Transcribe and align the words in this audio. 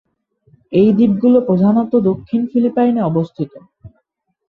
এই 0.71 0.89
দ্বীপগুলো 0.93 1.37
প্রধানত 1.41 1.91
দক্ষিণ 2.09 2.41
ফিলিপাইনে 2.51 3.01
অবস্থিত। 3.01 3.51